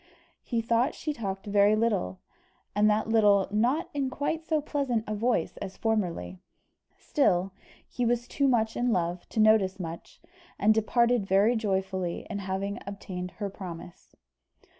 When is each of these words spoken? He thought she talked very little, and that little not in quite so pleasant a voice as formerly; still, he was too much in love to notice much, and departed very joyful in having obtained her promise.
He 0.41 0.63
thought 0.63 0.95
she 0.95 1.13
talked 1.13 1.45
very 1.45 1.75
little, 1.75 2.21
and 2.75 2.89
that 2.89 3.07
little 3.09 3.47
not 3.51 3.87
in 3.93 4.09
quite 4.09 4.43
so 4.43 4.59
pleasant 4.59 5.03
a 5.05 5.13
voice 5.13 5.57
as 5.57 5.77
formerly; 5.77 6.39
still, 6.97 7.51
he 7.87 8.03
was 8.03 8.27
too 8.27 8.47
much 8.47 8.75
in 8.75 8.91
love 8.91 9.29
to 9.29 9.39
notice 9.39 9.79
much, 9.79 10.19
and 10.57 10.73
departed 10.73 11.27
very 11.27 11.55
joyful 11.55 12.03
in 12.03 12.39
having 12.39 12.79
obtained 12.87 13.29
her 13.37 13.51
promise. 13.51 14.15